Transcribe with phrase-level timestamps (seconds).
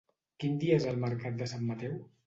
[0.43, 1.99] Quin dia és el mercat de Sant Mateu?